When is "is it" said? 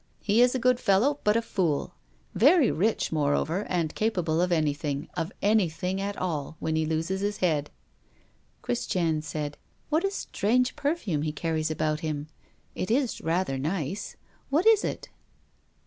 14.65-15.09